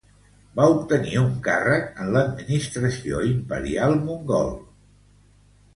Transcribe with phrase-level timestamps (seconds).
[0.59, 4.53] Va obtenir un càrrec en l'Administració imperial mongol.